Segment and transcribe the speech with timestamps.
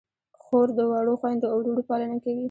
[0.43, 2.39] خور د وړو خویندو او وروڼو پالنه کوي.